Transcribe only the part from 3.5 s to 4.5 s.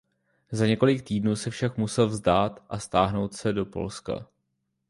do Polska.